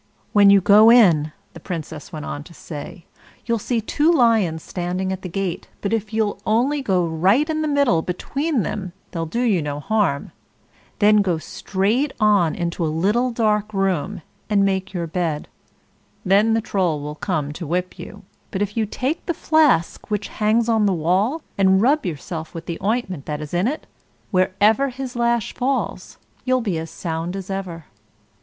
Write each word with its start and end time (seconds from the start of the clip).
"When 0.33 0.49
you 0.49 0.61
go 0.61 0.89
in," 0.89 1.31
the 1.53 1.59
Princess 1.59 2.11
went 2.11 2.25
on 2.25 2.43
to 2.45 2.55
say, 2.55 3.05
"you'll 3.45 3.59
see 3.59 3.79
two 3.79 4.11
lions 4.11 4.63
standing 4.63 5.13
at 5.13 5.21
the 5.21 5.29
gate; 5.29 5.67
but 5.79 5.93
if 5.93 6.11
you'll 6.11 6.39
only 6.43 6.81
go 6.81 7.05
right 7.05 7.47
in 7.47 7.61
the 7.61 7.67
middle 7.67 8.01
between 8.01 8.63
them 8.63 8.93
they'll 9.11 9.27
do 9.27 9.43
you 9.43 9.61
no 9.61 9.79
harm. 9.79 10.31
Then 10.97 11.17
go 11.17 11.37
straight 11.37 12.13
on 12.19 12.55
into 12.55 12.83
a 12.83 12.87
little 12.87 13.29
dark 13.29 13.75
room, 13.75 14.23
and 14.49 14.65
make 14.65 14.91
your 14.91 15.05
bed. 15.05 15.47
Then 16.25 16.55
the 16.55 16.61
Troll 16.61 16.99
will 16.99 17.13
come 17.13 17.51
to 17.53 17.67
whip 17.67 17.99
you; 17.99 18.23
but 18.49 18.63
if 18.63 18.75
you 18.75 18.87
take 18.87 19.23
the 19.27 19.35
flask 19.35 20.09
which 20.09 20.29
hangs 20.29 20.67
on 20.67 20.87
the 20.87 20.93
wall, 20.95 21.43
and 21.59 21.79
rub 21.79 22.07
yourself 22.07 22.55
with 22.55 22.65
the 22.65 22.79
ointment 22.81 23.27
that's 23.27 23.53
in 23.53 23.67
it, 23.67 23.85
wherever 24.31 24.89
his 24.89 25.15
lash 25.15 25.53
falls, 25.53 26.17
you'll 26.43 26.59
be 26.59 26.79
as 26.79 26.89
sound 26.89 27.35
as 27.35 27.51
ever. 27.51 27.85